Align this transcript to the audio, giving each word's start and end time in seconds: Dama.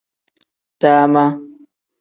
Dama. 0.81 1.25